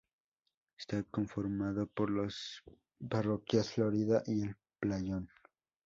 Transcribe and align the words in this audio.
Está 0.79 1.03
conformado 1.03 1.85
por 1.85 2.09
las 2.09 2.63
parroquias 3.07 3.71
Florida 3.73 4.23
y 4.25 4.41
El 4.41 4.55
Playón. 4.79 5.29